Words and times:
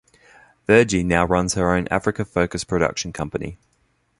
Verjee 0.67 1.05
now 1.05 1.25
runs 1.25 1.53
her 1.53 1.71
own 1.75 1.87
Africa 1.91 2.25
focused 2.25 2.67
production 2.67 3.13
company. 3.13 3.59